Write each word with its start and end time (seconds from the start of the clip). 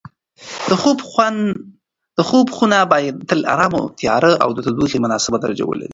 د 2.17 2.21
خوب 2.29 2.47
خونه 2.55 2.77
باید 2.93 3.15
تل 3.29 3.39
ارامه، 3.53 3.81
تیاره 3.99 4.31
او 4.43 4.49
د 4.53 4.59
تودوخې 4.65 4.97
مناسبه 5.05 5.37
درجه 5.43 5.63
ولري. 5.67 5.89